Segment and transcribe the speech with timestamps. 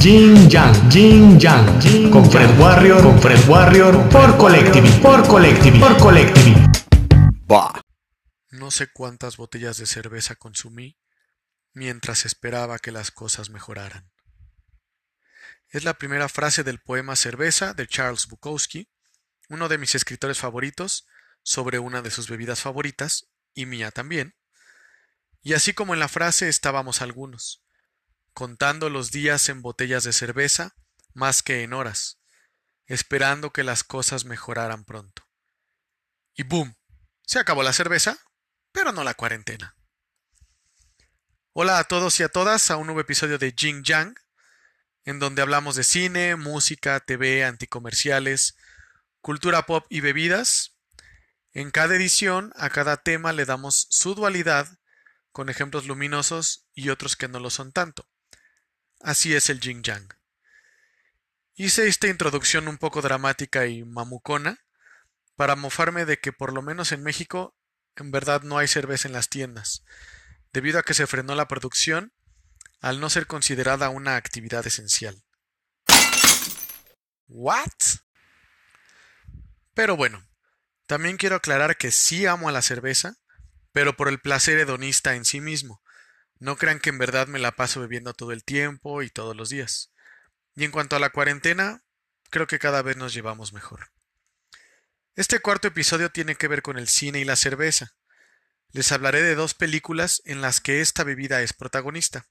[0.00, 5.98] Jin Yang, Jin Yang, con Fred Warrior, con Fred Warrior, por Collective, por Collective, por
[5.98, 6.70] Collective.
[8.48, 10.96] No sé cuántas botellas de cerveza consumí
[11.74, 14.10] mientras esperaba que las cosas mejoraran.
[15.68, 18.88] Es la primera frase del poema Cerveza de Charles Bukowski,
[19.50, 21.06] uno de mis escritores favoritos,
[21.42, 24.34] sobre una de sus bebidas favoritas, y mía también.
[25.42, 27.62] Y así como en la frase estábamos algunos,
[28.32, 30.74] contando los días en botellas de cerveza
[31.14, 32.20] más que en horas,
[32.86, 35.26] esperando que las cosas mejoraran pronto.
[36.34, 36.76] Y ¡boom!
[37.26, 38.18] Se acabó la cerveza,
[38.72, 39.76] pero no la cuarentena.
[41.52, 44.14] Hola a todos y a todas a un nuevo episodio de Jing Yang,
[45.04, 48.56] en donde hablamos de cine, música, TV, anticomerciales,
[49.20, 50.76] cultura pop y bebidas.
[51.52, 54.78] En cada edición, a cada tema le damos su dualidad,
[55.32, 58.09] con ejemplos luminosos y otros que no lo son tanto.
[59.00, 60.14] Así es el Jing Yang.
[61.54, 64.58] Hice esta introducción un poco dramática y mamucona
[65.36, 67.56] para mofarme de que por lo menos en México
[67.96, 69.84] en verdad no hay cerveza en las tiendas,
[70.52, 72.12] debido a que se frenó la producción
[72.80, 75.22] al no ser considerada una actividad esencial.
[77.28, 77.68] ¿What?
[79.74, 80.26] Pero bueno,
[80.86, 83.16] también quiero aclarar que sí amo a la cerveza,
[83.72, 85.82] pero por el placer hedonista en sí mismo.
[86.40, 89.50] No crean que en verdad me la paso bebiendo todo el tiempo y todos los
[89.50, 89.92] días.
[90.56, 91.84] Y en cuanto a la cuarentena,
[92.30, 93.92] creo que cada vez nos llevamos mejor.
[95.14, 97.94] Este cuarto episodio tiene que ver con el cine y la cerveza.
[98.70, 102.26] Les hablaré de dos películas en las que esta bebida es protagonista.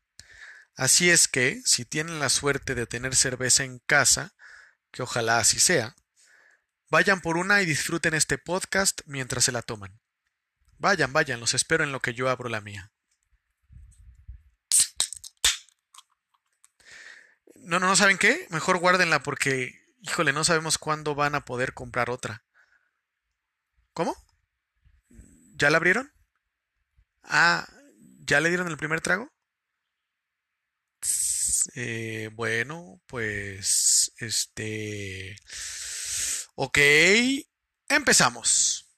[0.75, 4.33] Así es que, si tienen la suerte de tener cerveza en casa,
[4.91, 5.95] que ojalá así sea,
[6.89, 9.99] vayan por una y disfruten este podcast mientras se la toman.
[10.80, 12.91] Vayan, vayan, los espero en lo que yo abro la mía.
[17.69, 21.75] No, no, no saben qué, mejor guárdenla porque, híjole, no sabemos cuándo van a poder
[21.75, 22.43] comprar otra.
[23.93, 24.15] ¿Cómo?
[25.53, 26.11] ¿Ya la abrieron?
[27.21, 27.67] Ah,
[28.25, 29.31] ¿ya le dieron el primer trago?
[31.75, 35.35] Eh, bueno, pues este...
[36.55, 36.79] Ok,
[37.87, 38.89] empezamos.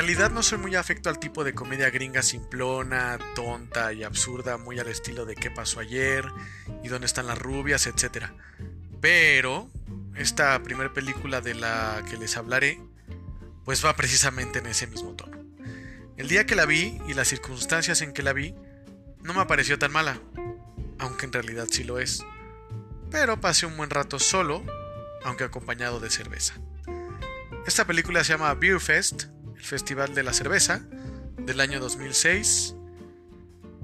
[0.00, 4.78] Realidad no soy muy afecto al tipo de comedia gringa simplona, tonta y absurda, muy
[4.78, 6.24] al estilo de qué pasó ayer
[6.82, 8.28] y dónde están las rubias, etc.
[9.02, 9.68] Pero
[10.16, 12.80] esta primera película de la que les hablaré,
[13.66, 15.36] pues va precisamente en ese mismo tono.
[16.16, 18.54] El día que la vi y las circunstancias en que la vi,
[19.20, 20.18] no me pareció tan mala,
[20.98, 22.24] aunque en realidad sí lo es.
[23.10, 24.64] Pero pasé un buen rato solo,
[25.24, 26.54] aunque acompañado de cerveza.
[27.66, 29.24] Esta película se llama Beer Fest,
[29.62, 30.80] Festival de la Cerveza,
[31.38, 32.74] del año 2006.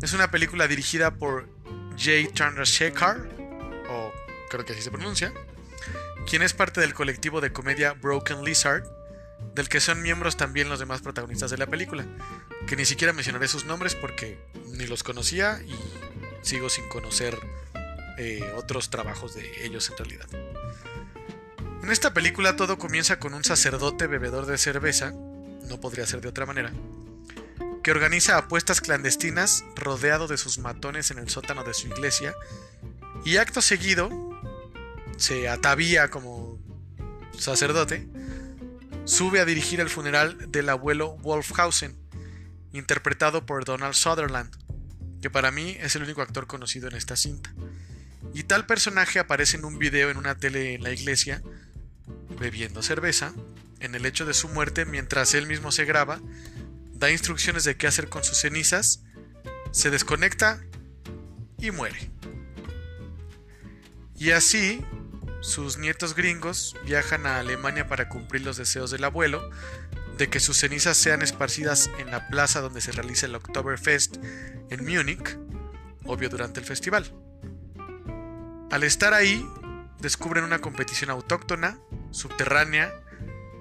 [0.03, 1.49] Es una película dirigida por
[1.99, 3.19] Jay Chandrasekhar,
[3.89, 4.13] o
[4.51, 5.33] creo que así se pronuncia,
[6.27, 8.85] quien es parte del colectivo de comedia Broken Lizard,
[9.55, 12.05] del que son miembros también los demás protagonistas de la película,
[12.67, 14.39] que ni siquiera mencionaré sus nombres porque
[14.73, 15.75] ni los conocía y
[16.43, 17.39] sigo sin conocer
[18.19, 20.27] eh, otros trabajos de ellos en realidad.
[21.83, 25.13] En esta película todo comienza con un sacerdote bebedor de cerveza,
[25.67, 26.73] no podría ser de otra manera,
[27.83, 32.35] que organiza apuestas clandestinas rodeado de sus matones en el sótano de su iglesia
[33.25, 34.11] y acto seguido
[35.17, 36.59] se atavía como
[37.39, 38.09] sacerdote,
[39.05, 41.97] sube a dirigir el funeral del abuelo Wolfhausen,
[42.73, 44.55] interpretado por Donald Sutherland,
[45.23, 47.53] que para mí es el único actor conocido en esta cinta.
[48.35, 51.43] Y tal personaje aparece en un video en una tele en la iglesia,
[52.39, 53.33] bebiendo cerveza,
[53.87, 56.21] en el hecho de su muerte mientras él mismo se graba,
[56.93, 59.03] da instrucciones de qué hacer con sus cenizas,
[59.71, 60.61] se desconecta
[61.59, 62.11] y muere.
[64.19, 64.85] Y así,
[65.41, 69.51] sus nietos gringos viajan a Alemania para cumplir los deseos del abuelo
[70.19, 74.17] de que sus cenizas sean esparcidas en la plaza donde se realiza el Oktoberfest
[74.71, 75.39] en Múnich,
[76.05, 77.13] obvio durante el festival.
[78.71, 79.47] Al estar ahí,
[80.01, 81.79] descubren una competición autóctona,
[82.11, 82.93] subterránea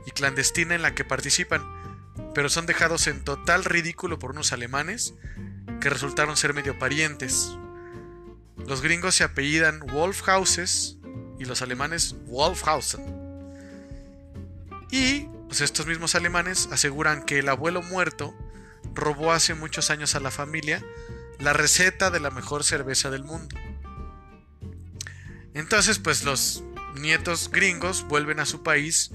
[0.06, 1.63] y clandestina en la que participan,
[2.34, 5.13] pero son dejados en total ridículo por unos alemanes
[5.81, 7.57] que resultaron ser medio parientes.
[8.68, 10.98] Los gringos se apellidan Wolfhauses
[11.40, 13.04] y los alemanes Wolfhausen.
[14.92, 18.34] Y pues estos mismos alemanes aseguran que el abuelo muerto
[18.94, 20.84] robó hace muchos años a la familia
[21.40, 23.56] la receta de la mejor cerveza del mundo.
[25.54, 26.63] Entonces, pues los
[26.96, 29.12] nietos gringos vuelven a su país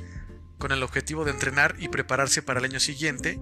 [0.60, 3.40] con el objetivo de entrenar y prepararse para el año siguiente,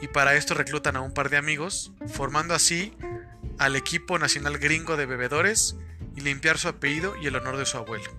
[0.00, 2.96] y para esto reclutan a un par de amigos, formando así
[3.58, 5.76] al equipo nacional gringo de bebedores
[6.16, 8.10] y limpiar su apellido y el honor de su abuelo.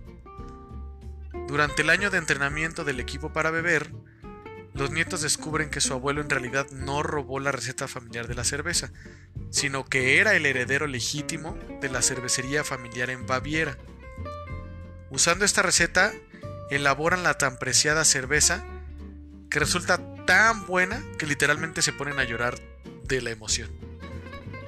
[1.48, 3.92] Durante el año de entrenamiento del equipo para beber,
[4.74, 8.44] los nietos descubren que su abuelo en realidad no robó la receta familiar de la
[8.44, 8.92] cerveza,
[9.50, 13.78] sino que era el heredero legítimo de la cervecería familiar en Baviera.
[15.10, 16.14] Usando esta receta,
[16.70, 18.64] elaboran la tan preciada cerveza
[19.50, 22.60] que resulta tan buena que literalmente se ponen a llorar
[23.04, 23.70] de la emoción.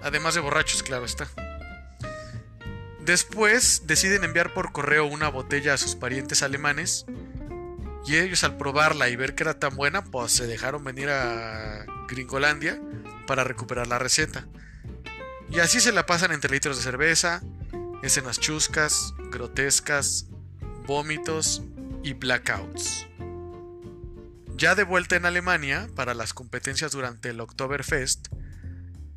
[0.01, 1.27] Además de borrachos, claro está.
[2.99, 7.05] Después deciden enviar por correo una botella a sus parientes alemanes
[8.05, 11.85] y ellos al probarla y ver que era tan buena, pues se dejaron venir a
[12.07, 12.81] Gringolandia
[13.27, 14.47] para recuperar la receta.
[15.49, 17.41] Y así se la pasan entre litros de cerveza,
[18.01, 20.27] escenas chuscas, grotescas,
[20.87, 21.63] vómitos
[22.03, 23.07] y blackouts.
[24.55, 28.27] Ya de vuelta en Alemania, para las competencias durante el Oktoberfest,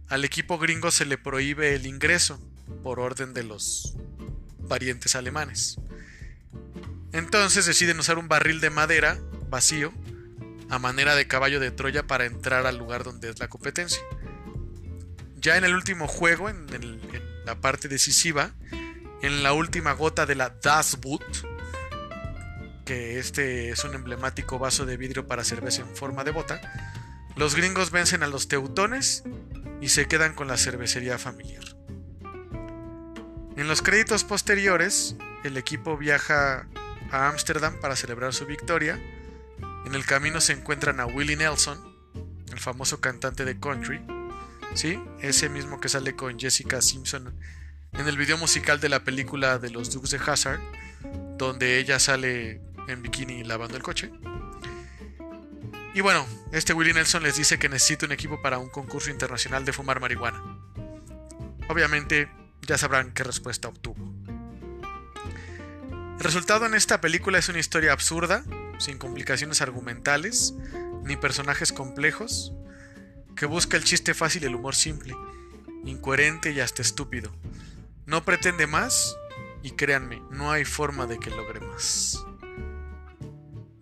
[0.08, 2.40] al equipo gringo se le prohíbe el ingreso
[2.82, 3.96] por orden de los
[4.68, 5.76] parientes alemanes.
[7.12, 9.92] Entonces deciden usar un barril de madera vacío
[10.70, 14.02] a manera de caballo de Troya para entrar al lugar donde es la competencia.
[15.36, 16.66] Ya en el último juego, en,
[17.44, 18.52] la parte decisiva,
[19.22, 21.22] en la última gota de la Das Boot,
[22.84, 26.60] que este es un emblemático vaso de vidrio para cerveza en forma de bota,
[27.36, 29.24] los gringos vencen a los teutones
[29.80, 31.64] y se quedan con la cervecería familiar.
[33.56, 36.66] En los créditos posteriores, el equipo viaja
[37.10, 39.00] a Ámsterdam para celebrar su victoria.
[39.86, 41.78] En el camino se encuentran a Willie Nelson,
[42.52, 44.00] el famoso cantante de country,
[44.74, 45.00] ¿sí?
[45.20, 47.34] ese mismo que sale con Jessica Simpson
[47.92, 50.60] en el video musical de la película de los Dukes de Hazard,
[51.38, 54.10] donde ella sale en bikini lavando el coche.
[55.94, 59.64] Y bueno, este Willie Nelson les dice que necesita un equipo para un concurso internacional
[59.64, 60.42] de fumar marihuana.
[61.68, 62.28] Obviamente,
[62.62, 64.12] ya sabrán qué respuesta obtuvo.
[66.18, 68.44] El resultado en esta película es una historia absurda,
[68.78, 70.54] sin complicaciones argumentales,
[71.04, 72.52] ni personajes complejos,
[73.36, 75.14] que busca el chiste fácil y el humor simple,
[75.84, 77.34] incoherente y hasta estúpido.
[78.06, 79.16] No pretende más
[79.62, 82.24] y créanme, no hay forma de que logre más.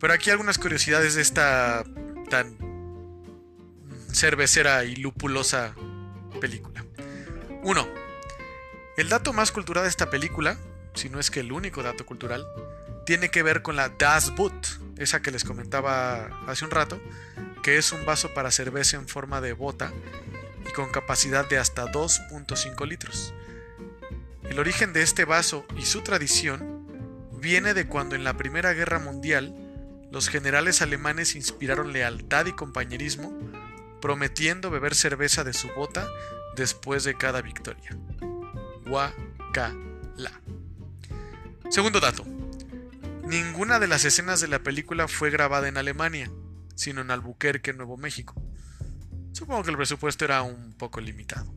[0.03, 1.85] Pero aquí algunas curiosidades de esta
[2.29, 2.59] tan
[4.13, 5.77] cervecera y lupulosa
[6.41, 6.85] película.
[7.63, 7.89] 1.
[8.97, 10.59] El dato más cultural de esta película,
[10.95, 12.45] si no es que el único dato cultural,
[13.07, 17.01] tiene que ver con la Das Boot, esa que les comentaba hace un rato,
[17.63, 19.93] que es un vaso para cerveza en forma de bota
[20.69, 23.33] y con capacidad de hasta 2.5 litros.
[24.51, 26.89] El origen de este vaso y su tradición
[27.35, 29.62] viene de cuando en la Primera Guerra Mundial
[30.13, 33.33] los generales alemanes inspiraron lealtad y compañerismo,
[34.03, 36.07] prometiendo beber cerveza de su bota
[36.55, 37.97] después de cada victoria.
[41.71, 42.27] Segundo dato.
[43.25, 46.31] Ninguna de las escenas de la película fue grabada en Alemania,
[46.75, 48.35] sino en Albuquerque, Nuevo México.
[49.33, 51.51] Supongo que el presupuesto era un poco limitado.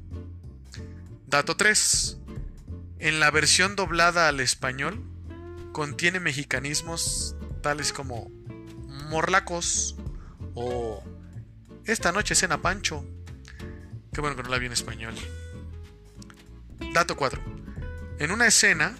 [1.28, 2.20] Dato 3.
[3.00, 5.04] En la versión doblada al español,
[5.74, 8.32] contiene mexicanismos tales como
[9.10, 9.96] morlacos
[10.54, 11.04] o
[11.86, 13.06] esta noche cena Pancho.
[14.14, 15.14] Qué bueno que no la vi en español.
[16.94, 17.42] Dato 4.
[18.20, 18.96] En una escena,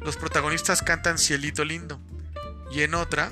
[0.00, 2.00] los protagonistas cantan Cielito Lindo
[2.70, 3.30] y en otra,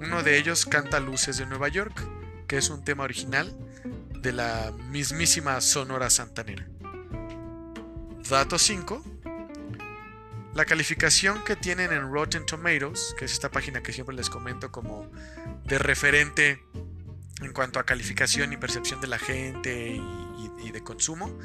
[0.00, 2.06] uno de ellos canta Luces de Nueva York,
[2.46, 3.56] que es un tema original
[4.20, 6.66] de la mismísima Sonora Santanera.
[8.28, 9.15] Dato 5.
[10.56, 14.72] La calificación que tienen en Rotten Tomatoes, que es esta página que siempre les comento
[14.72, 15.06] como
[15.66, 16.64] de referente
[17.42, 20.00] en cuanto a calificación y percepción de la gente
[20.64, 21.38] y, de consumo,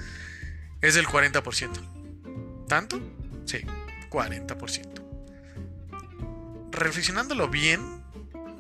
[0.80, 2.68] es del 40%.
[2.70, 3.01] ¿Tanto?
[3.44, 3.65] Sí,
[4.10, 6.72] 40%.
[6.72, 7.82] Reflexionándolo bien,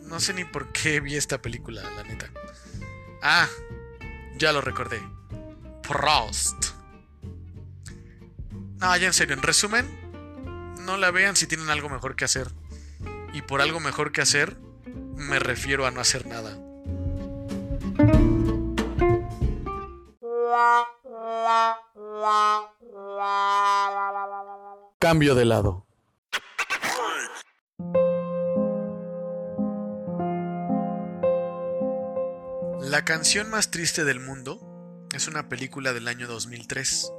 [0.03, 2.29] no sé ni por qué vi esta película, la neta.
[3.23, 3.47] Ah,
[4.35, 5.01] ya lo recordé.
[5.81, 6.71] Prost.
[8.81, 10.00] No, ya en serio, en resumen,
[10.85, 12.51] no la vean si tienen algo mejor que hacer.
[13.33, 14.57] Y por algo mejor que hacer,
[15.15, 16.57] me refiero a no hacer nada.
[24.99, 25.85] Cambio de lado.
[32.81, 34.59] La canción más triste del mundo
[35.15, 37.11] es una película del año 2003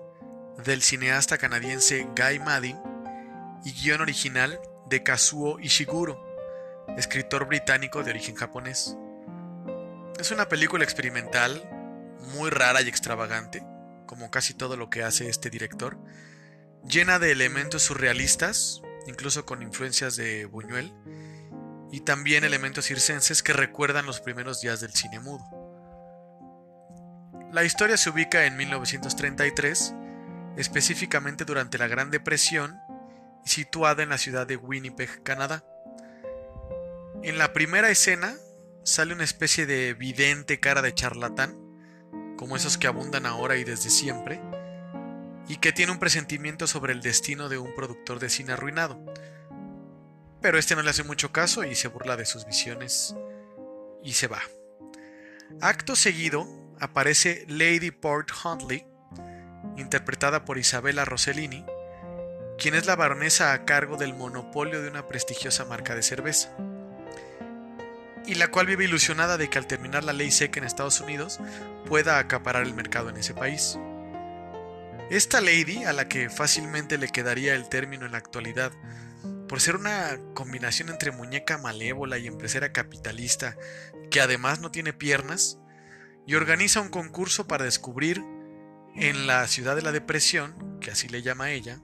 [0.65, 2.92] del cineasta canadiense Guy Maddin
[3.65, 6.21] y guion original de Kazuo Ishiguro,
[6.97, 8.97] escritor británico de origen japonés.
[10.19, 11.63] Es una película experimental,
[12.35, 13.65] muy rara y extravagante,
[14.07, 15.99] como casi todo lo que hace este director,
[16.85, 20.93] llena de elementos surrealistas, incluso con influencias de Buñuel,
[21.91, 25.45] y también elementos circenses que recuerdan los primeros días del cine mudo.
[27.53, 29.95] La historia se ubica en 1933,
[30.57, 32.82] específicamente durante la Gran Depresión
[33.45, 35.65] situada en la ciudad de Winnipeg, Canadá.
[37.23, 38.35] En la primera escena
[38.85, 41.57] sale una especie de vidente cara de charlatán,
[42.37, 44.41] como esos que abundan ahora y desde siempre,
[45.49, 49.01] y que tiene un presentimiento sobre el destino de un productor de cine arruinado.
[50.41, 53.15] Pero este no le hace mucho caso y se burla de sus visiones
[54.03, 54.41] y se va.
[55.61, 56.49] Acto seguido
[56.81, 58.85] aparece Lady Port Huntley,
[59.77, 61.65] interpretada por Isabella Rossellini,
[62.59, 66.57] quien es la baronesa a cargo del monopolio de una prestigiosa marca de cerveza
[68.27, 71.41] y la cual vive ilusionada de que al terminar la ley seca en Estados Unidos
[71.87, 73.79] pueda acaparar el mercado en ese país.
[75.11, 78.73] Esta lady, a la que fácilmente le quedaría el término en la actualidad,
[79.49, 83.57] por ser una combinación entre muñeca malévola y empresaria capitalista,
[84.11, 85.59] que además no tiene piernas,
[86.27, 88.25] y organiza un concurso para descubrir
[88.95, 91.81] en la ciudad de la depresión, que así le llama ella,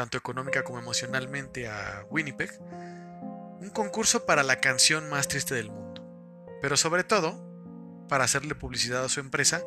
[0.00, 2.58] tanto económica como emocionalmente a Winnipeg,
[3.60, 6.02] un concurso para la canción más triste del mundo,
[6.62, 7.38] pero sobre todo
[8.08, 9.62] para hacerle publicidad a su empresa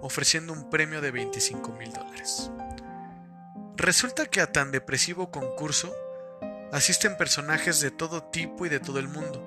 [0.00, 2.48] ofreciendo un premio de 25 mil dólares.
[3.74, 5.92] Resulta que a tan depresivo concurso
[6.70, 9.44] asisten personajes de todo tipo y de todo el mundo,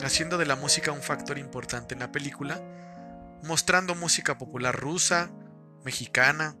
[0.00, 2.62] haciendo de la música un factor importante en la película,
[3.42, 5.28] mostrando música popular rusa,
[5.82, 6.54] mexicana,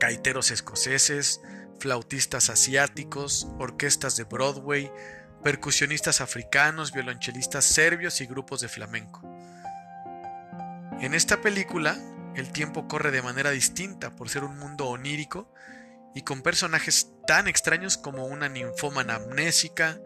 [0.00, 1.40] gaiteros escoceses,
[1.78, 4.90] flautistas asiáticos, orquestas de Broadway,
[5.42, 9.22] percusionistas africanos, violonchelistas serbios y grupos de flamenco.
[11.00, 11.96] En esta película,
[12.34, 15.52] el tiempo corre de manera distinta por ser un mundo onírico
[16.14, 20.00] y con personajes tan extraños como una ninfómana amnésica,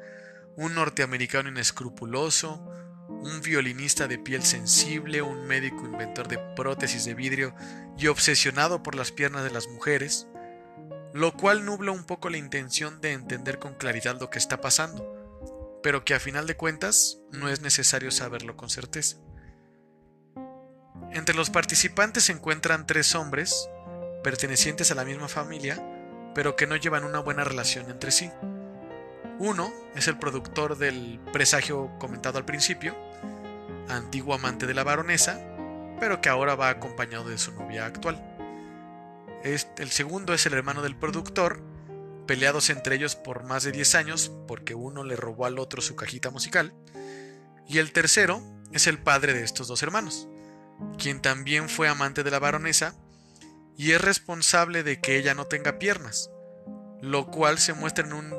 [0.57, 2.69] un norteamericano inescrupuloso,
[3.09, 7.55] un violinista de piel sensible, un médico inventor de prótesis de vidrio
[7.97, 10.29] y obsesionado por las piernas de las mujeres,
[11.15, 15.23] lo cual nubla un poco la intención de entender con claridad lo que está pasando
[15.83, 19.17] pero que a final de cuentas no es necesario saberlo con certeza.
[21.11, 23.69] Entre los participantes se encuentran tres hombres,
[24.23, 25.83] pertenecientes a la misma familia,
[26.35, 28.31] pero que no llevan una buena relación entre sí.
[29.39, 32.97] Uno es el productor del presagio comentado al principio,
[33.89, 35.39] antiguo amante de la baronesa,
[36.01, 38.32] pero que ahora va acompañado de su novia actual.
[39.45, 41.61] El segundo es el hermano del productor,
[42.27, 45.97] peleados entre ellos por más de 10 años porque uno le robó al otro su
[45.97, 46.73] cajita musical.
[47.69, 50.29] Y el tercero es el padre de estos dos hermanos,
[50.99, 52.95] quien también fue amante de la baronesa
[53.77, 56.31] y es responsable de que ella no tenga piernas,
[57.01, 58.31] lo cual se muestra en un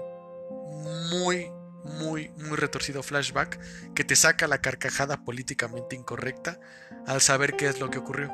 [1.10, 1.52] muy,
[1.84, 3.60] muy, muy retorcido flashback
[3.94, 6.60] que te saca la carcajada políticamente incorrecta
[7.06, 8.32] al saber qué es lo que ocurrió.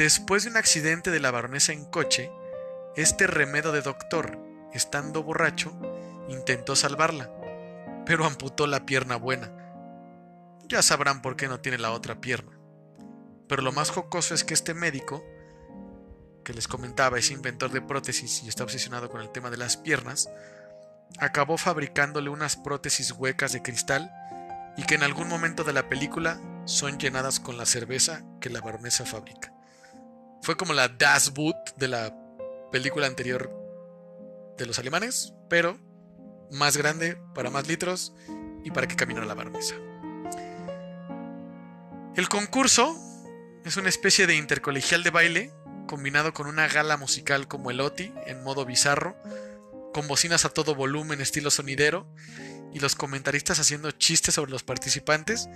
[0.00, 2.32] Después de un accidente de la baronesa en coche,
[2.96, 4.38] este remedo de doctor,
[4.72, 5.78] estando borracho,
[6.30, 7.30] intentó salvarla,
[8.06, 9.52] pero amputó la pierna buena.
[10.66, 12.58] Ya sabrán por qué no tiene la otra pierna.
[13.46, 15.22] Pero lo más jocoso es que este médico,
[16.44, 19.76] que les comentaba es inventor de prótesis y está obsesionado con el tema de las
[19.76, 20.30] piernas,
[21.18, 24.10] acabó fabricándole unas prótesis huecas de cristal
[24.78, 28.62] y que en algún momento de la película son llenadas con la cerveza que la
[28.62, 29.49] baronesa fabrica.
[30.42, 32.14] Fue como la Das Boot de la
[32.72, 33.50] película anterior
[34.56, 35.78] de los alemanes, pero
[36.50, 38.12] más grande, para más litros
[38.64, 39.74] y para que caminara la baronesa.
[42.16, 42.96] El concurso
[43.64, 45.52] es una especie de intercolegial de baile
[45.86, 49.16] combinado con una gala musical como el OTI en modo bizarro,
[49.92, 52.06] con bocinas a todo volumen estilo sonidero
[52.72, 55.48] y los comentaristas haciendo chistes sobre los participantes,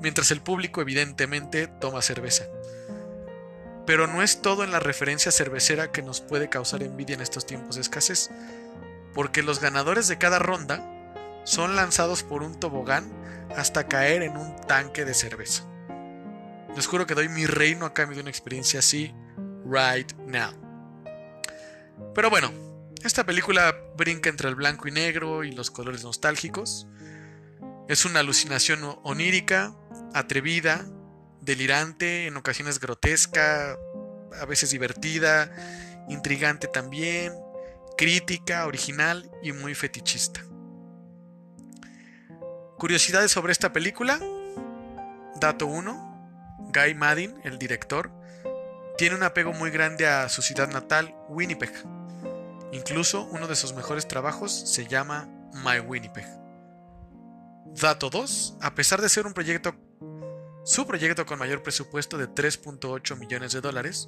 [0.00, 2.44] mientras el público evidentemente toma cerveza.
[3.88, 7.46] Pero no es todo en la referencia cervecera que nos puede causar envidia en estos
[7.46, 8.28] tiempos de escasez,
[9.14, 10.86] porque los ganadores de cada ronda
[11.44, 13.10] son lanzados por un tobogán
[13.56, 15.64] hasta caer en un tanque de cerveza.
[16.76, 19.14] Les juro que doy mi reino a cambio de una experiencia así
[19.64, 20.52] right now.
[22.14, 22.52] Pero bueno,
[23.02, 26.86] esta película brinca entre el blanco y negro y los colores nostálgicos.
[27.88, 29.74] Es una alucinación onírica
[30.12, 30.84] atrevida,
[31.48, 33.76] delirante, en ocasiones grotesca,
[34.38, 35.50] a veces divertida,
[36.08, 37.32] intrigante también,
[37.96, 40.44] crítica, original y muy fetichista.
[42.76, 44.20] Curiosidades sobre esta película.
[45.40, 46.70] Dato 1.
[46.72, 48.12] Guy Maddin, el director,
[48.98, 51.72] tiene un apego muy grande a su ciudad natal, Winnipeg.
[52.72, 55.28] Incluso uno de sus mejores trabajos se llama
[55.64, 56.26] My Winnipeg.
[57.80, 58.58] Dato 2.
[58.60, 59.74] A pesar de ser un proyecto,
[60.68, 64.06] su proyecto con mayor presupuesto de 3.8 millones de dólares,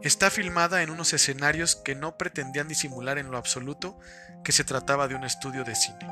[0.00, 3.98] está filmada en unos escenarios que no pretendían disimular en lo absoluto
[4.44, 6.06] que se trataba de un estudio de cine.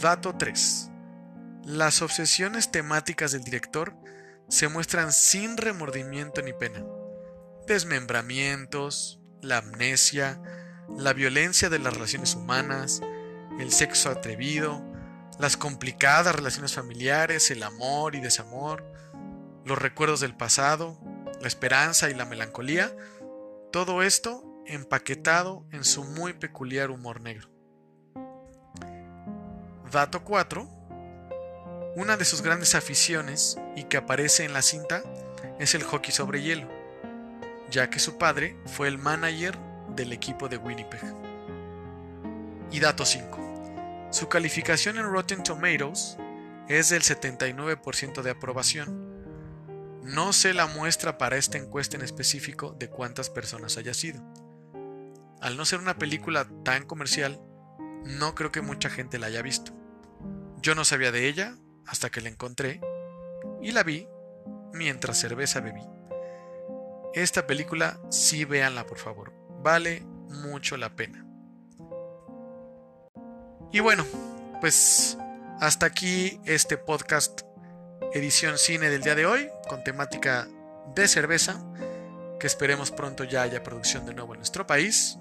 [0.00, 0.90] Dato 3.
[1.64, 3.96] Las obsesiones temáticas del director
[4.48, 6.84] se muestran sin remordimiento ni pena.
[7.66, 10.40] Desmembramientos, la amnesia,
[10.96, 13.00] la violencia de las relaciones humanas,
[13.58, 14.93] el sexo atrevido,
[15.38, 18.84] las complicadas relaciones familiares, el amor y desamor,
[19.64, 20.98] los recuerdos del pasado,
[21.40, 22.94] la esperanza y la melancolía,
[23.72, 27.50] todo esto empaquetado en su muy peculiar humor negro.
[29.90, 30.68] Dato 4.
[31.96, 35.02] Una de sus grandes aficiones y que aparece en la cinta
[35.60, 36.68] es el hockey sobre hielo,
[37.70, 39.56] ya que su padre fue el manager
[39.94, 41.00] del equipo de Winnipeg.
[42.72, 43.43] Y dato 5.
[44.14, 46.18] Su calificación en Rotten Tomatoes
[46.68, 50.04] es del 79% de aprobación.
[50.04, 54.22] No sé la muestra para esta encuesta en específico de cuántas personas haya sido.
[55.40, 57.40] Al no ser una película tan comercial,
[58.04, 59.72] no creo que mucha gente la haya visto.
[60.62, 62.80] Yo no sabía de ella hasta que la encontré
[63.62, 64.06] y la vi
[64.72, 65.82] mientras cerveza bebí.
[67.14, 71.23] Esta película sí véanla por favor, vale mucho la pena.
[73.74, 74.06] Y bueno,
[74.60, 75.18] pues
[75.60, 77.40] hasta aquí este podcast
[78.12, 80.46] edición cine del día de hoy con temática
[80.94, 81.60] de cerveza,
[82.38, 85.18] que esperemos pronto ya haya producción de nuevo en nuestro país,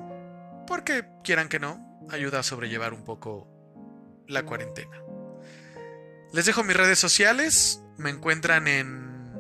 [0.68, 3.48] porque quieran que no, ayuda a sobrellevar un poco
[4.28, 5.02] la cuarentena.
[6.32, 9.34] Les dejo mis redes sociales, me encuentran en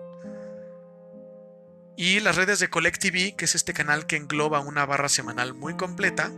[1.96, 5.76] Y las redes de Collective, que es este canal que engloba una barra semanal muy
[5.76, 6.30] completa,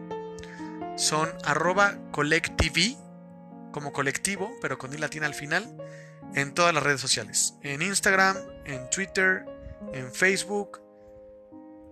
[0.97, 1.97] son arroba
[3.71, 5.77] como colectivo, pero con i latina al final,
[6.35, 7.55] en todas las redes sociales.
[7.63, 9.45] En Instagram, en Twitter,
[9.93, 10.81] en Facebook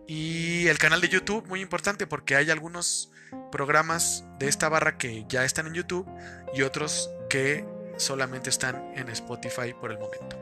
[0.09, 3.13] y el canal de YouTube, muy importante porque hay algunos
[3.51, 6.07] programas de esta barra que ya están en YouTube
[6.55, 7.65] y otros que
[7.97, 10.37] solamente están en Spotify por el momento.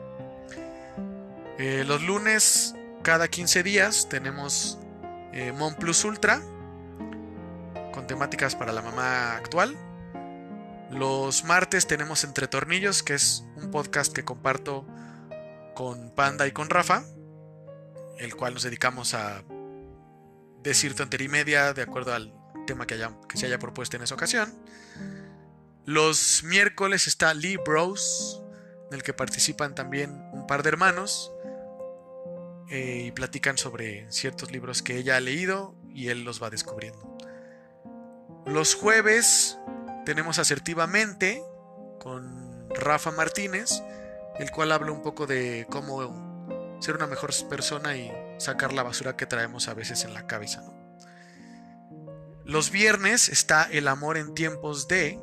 [1.57, 4.79] Eh, los lunes, cada 15 días, tenemos
[5.33, 6.41] eh, Mon Plus Ultra
[7.91, 9.75] con temáticas para la mamá actual.
[10.89, 14.87] Los martes tenemos Entre Tornillos, que es un podcast que comparto
[15.75, 17.03] con Panda y con Rafa,
[18.17, 19.43] el cual nos dedicamos a
[20.63, 22.38] decir tontería y media de acuerdo al
[22.69, 24.53] tema que, haya, que se haya propuesto en esa ocasión.
[25.85, 28.43] Los miércoles está Lee Bros,
[28.91, 31.31] en el que participan también un par de hermanos
[32.69, 37.17] eh, y platican sobre ciertos libros que ella ha leído y él los va descubriendo.
[38.45, 39.57] Los jueves
[40.05, 41.41] tenemos asertivamente
[41.99, 43.81] con Rafa Martínez,
[44.37, 49.17] el cual habla un poco de cómo ser una mejor persona y sacar la basura
[49.17, 50.63] que traemos a veces en la cabeza.
[52.49, 55.19] Los viernes está El amor en tiempos de,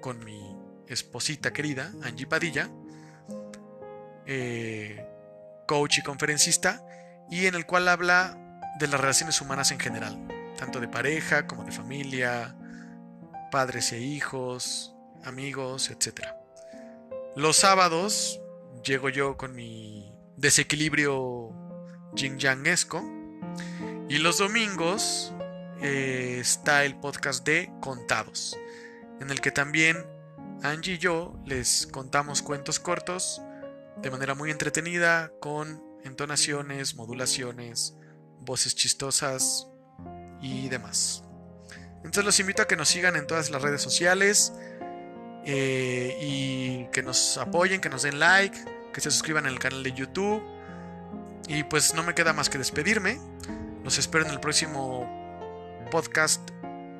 [0.00, 2.70] con mi esposita querida, Angie Padilla,
[4.24, 5.04] eh,
[5.66, 6.80] coach y conferencista,
[7.28, 8.38] y en el cual habla
[8.78, 12.54] de las relaciones humanas en general, tanto de pareja como de familia,
[13.50, 16.20] padres e hijos, amigos, etc.
[17.34, 18.40] Los sábados
[18.84, 21.50] llego yo con mi desequilibrio
[22.14, 23.02] yin yangesco
[24.08, 25.33] y los domingos
[25.86, 28.58] eh, está el podcast de Contados,
[29.20, 30.06] en el que también
[30.62, 33.42] Angie y yo les contamos cuentos cortos
[34.00, 37.98] de manera muy entretenida con entonaciones, modulaciones,
[38.40, 39.68] voces chistosas
[40.40, 41.22] y demás.
[41.96, 44.54] Entonces los invito a que nos sigan en todas las redes sociales
[45.44, 48.58] eh, y que nos apoyen, que nos den like,
[48.94, 50.42] que se suscriban al canal de YouTube.
[51.46, 53.20] Y pues no me queda más que despedirme.
[53.82, 55.23] Los espero en el próximo
[55.84, 56.50] podcast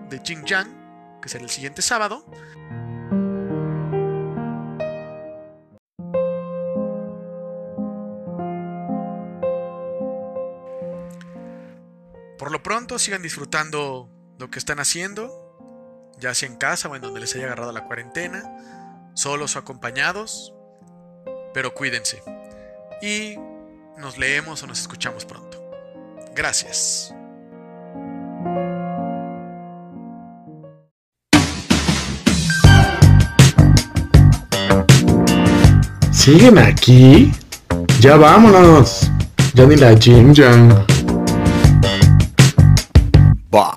[0.09, 2.25] de Jing Yang, que será el siguiente sábado.
[12.39, 17.03] Por lo pronto, sigan disfrutando lo que están haciendo, ya sea en casa o en
[17.03, 18.43] donde les haya agarrado la cuarentena,
[19.15, 20.55] solos o acompañados,
[21.55, 22.23] pero cuídense.
[23.01, 23.37] Y
[23.97, 25.63] nos leemos o nos escuchamos pronto.
[26.35, 27.15] Gracias.
[36.25, 37.31] ¿Siguen aquí?
[38.01, 39.11] Ya vámonos.
[39.53, 40.73] Ya ni la Jim Jam.
[43.51, 43.77] Bah.